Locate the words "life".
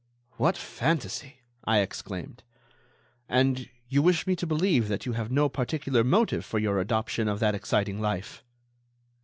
8.01-8.43